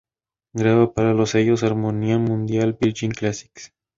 [0.53, 3.71] Graba para los sellos Harmonia Mundi y Virgin Classics.